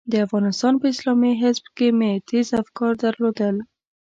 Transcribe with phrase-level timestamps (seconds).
[0.11, 3.55] د افغانستان په اسلامي حزب کې مې تېز افکار درلودل.